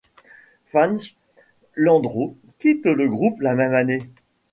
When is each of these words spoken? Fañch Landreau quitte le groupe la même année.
Fañch 0.65 1.15
Landreau 1.75 2.35
quitte 2.57 2.85
le 2.87 3.07
groupe 3.07 3.39
la 3.39 3.53
même 3.53 3.75
année. 3.75 4.01